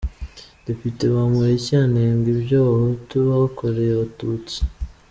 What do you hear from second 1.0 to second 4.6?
Bamporiki anenga ibyo Abahutu bakoreye Abatusi.